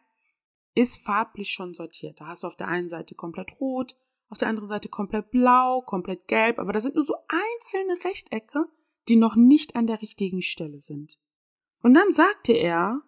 [0.76, 2.22] ist farblich schon sortiert.
[2.22, 3.96] Da hast du auf der einen Seite komplett rot,
[4.30, 8.66] auf der anderen Seite komplett blau, komplett gelb, aber da sind nur so einzelne Rechtecke,
[9.10, 11.20] die noch nicht an der richtigen Stelle sind.
[11.82, 13.02] Und dann sagte er,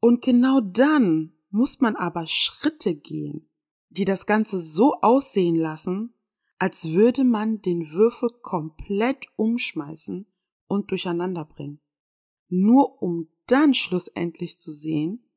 [0.00, 3.48] und genau dann muss man aber Schritte gehen,
[3.88, 6.14] die das Ganze so aussehen lassen,
[6.58, 10.26] als würde man den Würfel komplett umschmeißen
[10.68, 11.80] und durcheinander bringen.
[12.48, 15.28] Nur um dann schlussendlich zu sehen,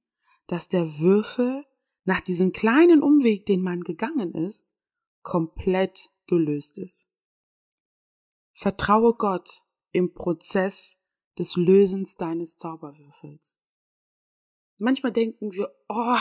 [0.48, 1.66] dass der Würfel
[2.04, 4.76] nach diesem kleinen Umweg, den man gegangen ist,
[5.22, 7.08] komplett gelöst ist.
[8.54, 10.99] Vertraue Gott im Prozess
[11.38, 13.60] des Lösens deines Zauberwürfels.
[14.79, 16.17] Manchmal denken wir, oh,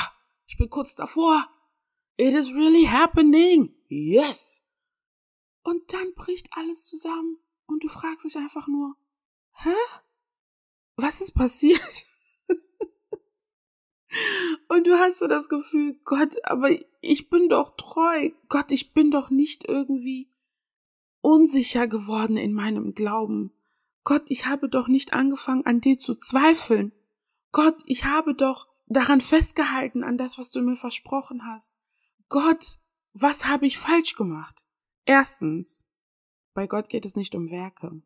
[0.46, 1.48] ich bin kurz davor.
[2.16, 3.74] It is really happening.
[3.88, 4.62] Yes.
[5.64, 8.96] Und dann bricht alles zusammen und du fragst dich einfach nur,
[9.52, 9.74] hä?
[10.96, 12.04] Was ist passiert?
[14.68, 18.30] und du hast so das Gefühl, Gott, aber ich bin doch treu.
[18.48, 20.30] Gott, ich bin doch nicht irgendwie
[21.22, 23.52] unsicher geworden in meinem Glauben.
[24.04, 26.92] Gott, ich habe doch nicht angefangen an dir zu zweifeln.
[27.52, 31.74] Gott, ich habe doch daran festgehalten, an das, was du mir versprochen hast.
[32.28, 32.78] Gott,
[33.12, 34.66] was habe ich falsch gemacht?
[35.04, 35.86] Erstens,
[36.54, 38.02] bei Gott geht es nicht um Werke.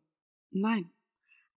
[0.49, 0.91] Nein.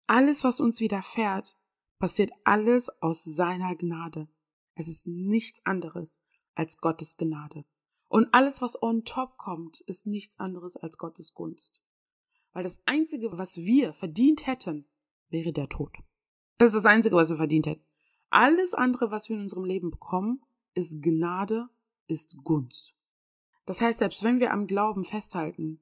[0.07, 1.57] Alles, was uns widerfährt,
[1.98, 4.29] passiert alles aus seiner Gnade.
[4.74, 6.18] Es ist nichts anderes
[6.55, 7.64] als Gottes Gnade.
[8.09, 11.83] Und alles, was on top kommt, ist nichts anderes als Gottes Gunst.
[12.53, 14.87] Weil das Einzige, was wir verdient hätten,
[15.29, 15.99] wäre der Tod.
[16.59, 17.85] Das ist das Einzige, was wir verdient hätten.
[18.31, 20.43] Alles andere, was wir in unserem Leben bekommen,
[20.75, 21.69] ist Gnade,
[22.07, 22.95] ist Gunst.
[23.67, 25.81] Das heißt, selbst wenn wir am Glauben festhalten,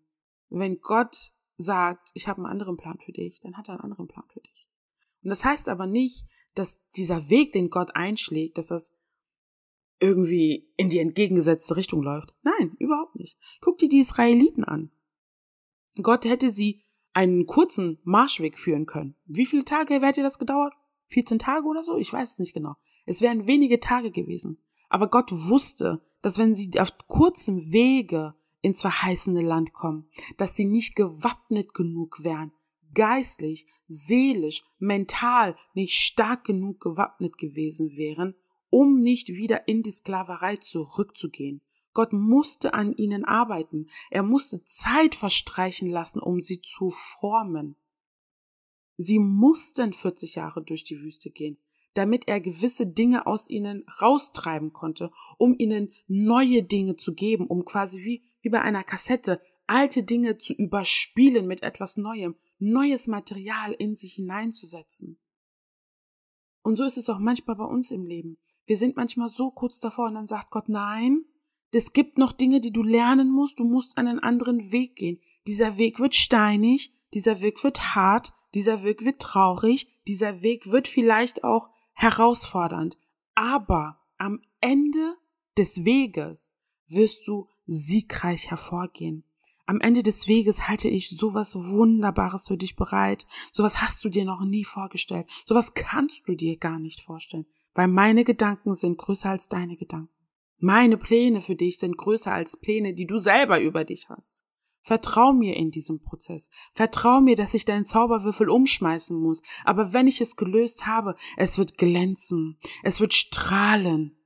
[0.50, 4.09] wenn Gott sagt, ich habe einen anderen Plan für dich, dann hat er einen anderen
[4.09, 4.68] Plan für dich.
[5.22, 8.92] Und das heißt aber nicht, dass dieser Weg, den Gott einschlägt, dass das
[10.00, 12.35] irgendwie in die entgegengesetzte Richtung läuft.
[12.42, 13.38] Nein, überhaupt nicht.
[13.61, 14.90] Guck dir die Israeliten an.
[16.02, 16.82] Gott hätte sie
[17.12, 19.16] einen kurzen Marschweg führen können.
[19.26, 20.74] Wie viele Tage hätte das gedauert?
[21.08, 21.96] 14 Tage oder so?
[21.96, 22.74] Ich weiß es nicht genau.
[23.06, 24.62] Es wären wenige Tage gewesen.
[24.88, 30.64] Aber Gott wusste, dass wenn sie auf kurzem Wege ins verheißene Land kommen, dass sie
[30.64, 32.52] nicht gewappnet genug wären,
[32.94, 38.34] geistlich, seelisch, mental nicht stark genug gewappnet gewesen wären,
[38.70, 41.62] um nicht wieder in die Sklaverei zurückzugehen.
[41.98, 43.88] Gott musste an ihnen arbeiten.
[44.08, 47.74] Er musste Zeit verstreichen lassen, um sie zu formen.
[48.96, 51.58] Sie mussten 40 Jahre durch die Wüste gehen,
[51.94, 57.64] damit er gewisse Dinge aus ihnen raustreiben konnte, um ihnen neue Dinge zu geben, um
[57.64, 63.72] quasi wie, wie bei einer Kassette alte Dinge zu überspielen mit etwas Neuem, neues Material
[63.72, 65.18] in sich hineinzusetzen.
[66.62, 68.38] Und so ist es auch manchmal bei uns im Leben.
[68.66, 71.24] Wir sind manchmal so kurz davor und dann sagt Gott, nein,
[71.72, 75.20] es gibt noch Dinge, die du lernen musst, du musst einen anderen Weg gehen.
[75.46, 80.88] Dieser Weg wird steinig, dieser Weg wird hart, dieser Weg wird traurig, dieser Weg wird
[80.88, 82.98] vielleicht auch herausfordernd,
[83.35, 85.16] aber am Ende
[85.57, 86.50] des Weges
[86.87, 89.24] wirst du siegreich hervorgehen.
[89.66, 93.26] Am Ende des Weges halte ich sowas Wunderbares für dich bereit.
[93.52, 95.28] Sowas hast du dir noch nie vorgestellt.
[95.44, 97.44] Sowas kannst du dir gar nicht vorstellen
[97.78, 100.12] weil meine Gedanken sind größer als deine Gedanken.
[100.59, 104.44] Meine Pläne für dich sind größer als Pläne, die du selber über dich hast.
[104.82, 106.50] Vertrau mir in diesem Prozess.
[106.72, 109.42] Vertrau mir, dass ich deinen Zauberwürfel umschmeißen muss.
[109.64, 112.59] Aber wenn ich es gelöst habe, es wird glänzen.
[112.82, 114.18] Es wird strahlen.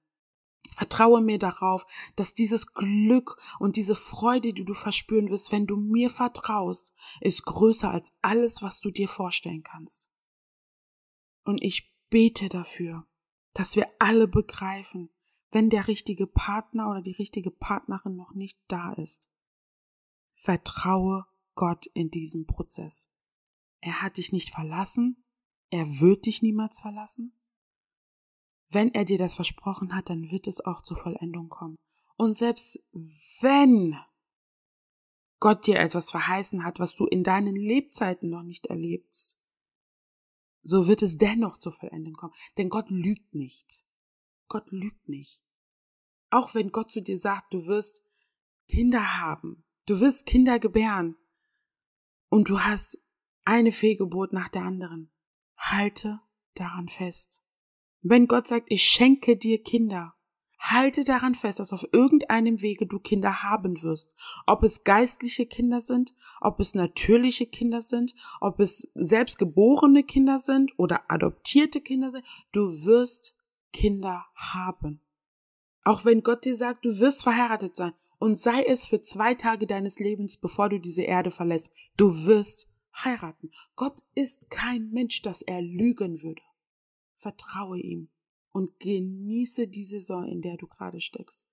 [0.70, 1.84] Vertraue mir darauf,
[2.16, 7.44] dass dieses Glück und diese Freude, die du verspüren wirst, wenn du mir vertraust, ist
[7.44, 10.10] größer als alles, was du dir vorstellen kannst.
[11.44, 13.06] Und ich bete dafür,
[13.52, 15.10] dass wir alle begreifen,
[15.52, 19.30] wenn der richtige Partner oder die richtige Partnerin noch nicht da ist.
[20.34, 23.10] Vertraue Gott in diesem Prozess.
[23.80, 25.24] Er hat dich nicht verlassen,
[25.70, 27.38] er wird dich niemals verlassen.
[28.68, 31.76] Wenn er dir das versprochen hat, dann wird es auch zur Vollendung kommen.
[32.16, 32.82] Und selbst
[33.40, 33.98] wenn
[35.38, 39.38] Gott dir etwas verheißen hat, was du in deinen Lebzeiten noch nicht erlebst,
[40.62, 42.34] so wird es dennoch zur Vollendung kommen.
[42.56, 43.84] Denn Gott lügt nicht.
[44.52, 45.42] Gott lügt nicht.
[46.28, 48.04] Auch wenn Gott zu dir sagt, du wirst
[48.68, 51.16] Kinder haben, du wirst Kinder gebären
[52.28, 53.02] und du hast
[53.46, 55.10] eine Fehlgeburt nach der anderen.
[55.56, 56.20] Halte
[56.52, 57.42] daran fest.
[58.02, 60.16] Wenn Gott sagt, ich schenke dir Kinder,
[60.58, 64.14] halte daran fest, dass auf irgendeinem Wege du Kinder haben wirst.
[64.46, 70.78] Ob es geistliche Kinder sind, ob es natürliche Kinder sind, ob es selbstgeborene Kinder sind
[70.78, 73.34] oder adoptierte Kinder sind, du wirst
[73.72, 75.00] Kinder haben.
[75.84, 79.66] Auch wenn Gott dir sagt, du wirst verheiratet sein und sei es für zwei Tage
[79.66, 83.50] deines Lebens, bevor du diese Erde verlässt, du wirst heiraten.
[83.74, 86.42] Gott ist kein Mensch, dass er lügen würde.
[87.14, 88.10] Vertraue ihm
[88.52, 91.46] und genieße die Saison, in der du gerade steckst.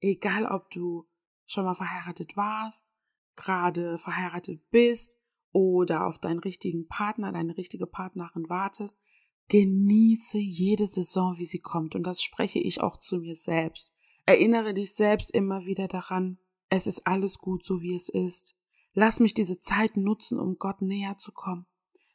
[0.00, 1.08] Egal, ob du
[1.46, 2.94] schon mal verheiratet warst,
[3.34, 5.18] gerade verheiratet bist
[5.50, 9.00] oder auf deinen richtigen Partner, deine richtige Partnerin wartest,
[9.48, 11.94] genieße jede Saison, wie sie kommt.
[11.94, 13.94] Und das spreche ich auch zu mir selbst.
[14.26, 16.38] Erinnere dich selbst immer wieder daran,
[16.70, 18.56] es ist alles gut, so wie es ist.
[18.92, 21.66] Lass mich diese Zeit nutzen, um Gott näher zu kommen.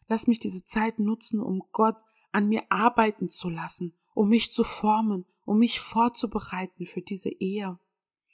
[0.07, 1.95] Lass mich diese Zeit nutzen, um Gott
[2.31, 7.79] an mir arbeiten zu lassen, um mich zu formen, um mich vorzubereiten für diese Ehe,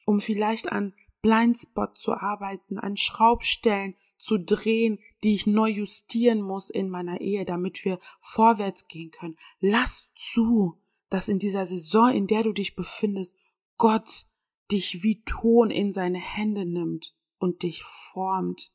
[0.06, 6.70] um vielleicht an Blindspot zu arbeiten, an Schraubstellen zu drehen, die ich neu justieren muss
[6.70, 9.38] in meiner Ehe, damit wir vorwärts gehen können.
[9.60, 10.78] Lass zu,
[11.10, 13.36] dass in dieser Saison, in der du dich befindest,
[13.78, 14.28] Gott
[14.72, 18.72] dich wie Ton in seine Hände nimmt und dich formt,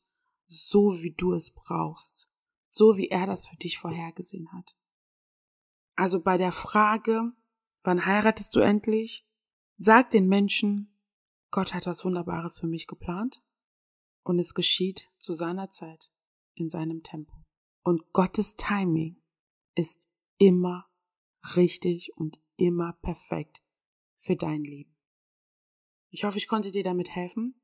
[0.47, 2.29] so wie du es brauchst,
[2.69, 4.75] so wie er das für dich vorhergesehen hat.
[5.95, 7.31] Also bei der Frage,
[7.83, 9.25] wann heiratest du endlich,
[9.77, 10.94] sag den Menschen,
[11.55, 13.41] Gott hat was Wunderbares für mich geplant
[14.25, 16.11] und es geschieht zu seiner Zeit,
[16.53, 17.31] in seinem Tempo.
[17.81, 19.23] Und Gottes Timing
[19.73, 20.89] ist immer
[21.55, 23.63] richtig und immer perfekt
[24.17, 24.97] für dein Leben.
[26.09, 27.63] Ich hoffe, ich konnte dir damit helfen.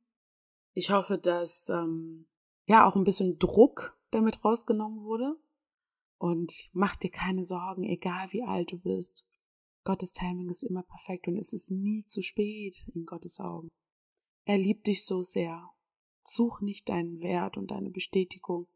[0.73, 2.29] Ich hoffe, dass ähm,
[2.67, 5.35] ja auch ein bisschen Druck damit rausgenommen wurde.
[6.17, 9.27] Und mach dir keine Sorgen, egal wie alt du bist.
[9.83, 13.67] Gottes Timing ist immer perfekt und es ist nie zu spät in Gottes Augen.
[14.45, 15.69] Er liebt dich so sehr.
[16.23, 18.67] Such nicht deinen Wert und deine Bestätigung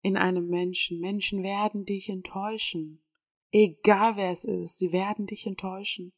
[0.00, 1.00] in einem Menschen.
[1.00, 3.02] Menschen werden dich enttäuschen.
[3.50, 6.12] Egal wer es ist, sie werden dich enttäuschen.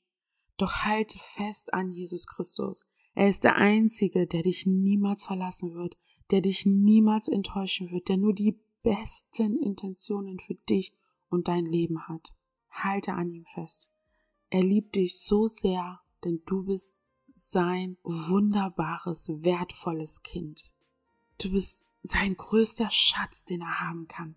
[0.57, 2.89] Doch halte fest an Jesus Christus.
[3.15, 5.97] Er ist der Einzige, der dich niemals verlassen wird,
[6.31, 10.93] der dich niemals enttäuschen wird, der nur die besten Intentionen für dich
[11.29, 12.35] und dein Leben hat.
[12.71, 13.91] Halte an ihm fest.
[14.51, 17.06] Er liebt dich so sehr, denn du bist
[17.37, 20.73] sein wunderbares, wertvolles Kind.
[21.41, 24.37] Du bist sein größter Schatz, den er haben kann.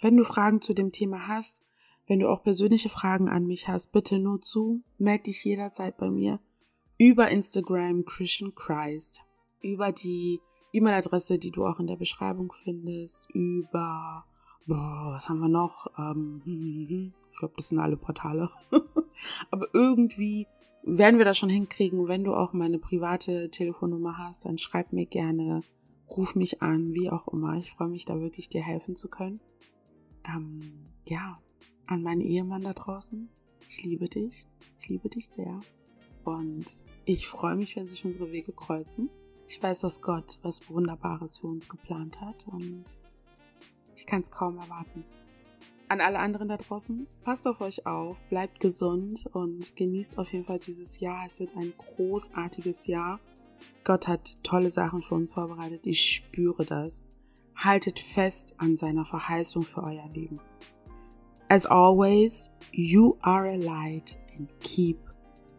[0.00, 1.62] Wenn du Fragen zu dem Thema hast,
[2.06, 6.10] wenn du auch persönliche Fragen an mich hast, bitte nur zu, melde dich jederzeit bei
[6.10, 6.40] mir
[6.98, 9.22] über Instagram Christian Christ,
[9.60, 10.40] über die
[10.72, 14.24] E-Mail-Adresse, die du auch in der Beschreibung findest, über,
[14.66, 15.88] boah, was haben wir noch?
[15.98, 18.48] Ähm, hm, hm, hm, ich glaube, das sind alle Portale.
[19.50, 20.46] Aber irgendwie
[20.86, 22.08] werden wir das schon hinkriegen.
[22.08, 25.62] Wenn du auch meine private Telefonnummer hast, dann schreib mir gerne,
[26.08, 27.56] ruf mich an, wie auch immer.
[27.56, 29.40] Ich freue mich da wirklich, dir helfen zu können.
[30.24, 31.40] Ähm, ja,
[31.86, 33.28] an meinen Ehemann da draußen.
[33.68, 34.46] Ich liebe dich.
[34.80, 35.60] Ich liebe dich sehr.
[36.24, 36.66] Und
[37.04, 39.10] ich freue mich, wenn sich unsere Wege kreuzen.
[39.48, 42.84] Ich weiß, dass Gott was Wunderbares für uns geplant hat und
[43.94, 45.04] ich kann es kaum erwarten.
[45.88, 50.44] An alle anderen da draußen, passt auf euch auf, bleibt gesund und genießt auf jeden
[50.44, 51.24] Fall dieses Jahr.
[51.26, 53.20] Es wird ein großartiges Jahr.
[53.84, 55.86] Gott hat tolle Sachen für uns vorbereitet.
[55.86, 57.06] Ich spüre das.
[57.54, 60.40] Haltet fest an seiner Verheißung für euer Leben.
[61.48, 64.98] As always, you are a light and keep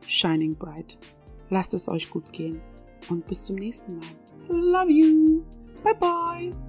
[0.05, 0.99] shining bright.
[1.49, 2.61] Lasst es euch gut gehen
[3.09, 4.07] und bis zum nächsten Mal.
[4.49, 5.43] Love you.
[5.83, 6.66] Bye bye.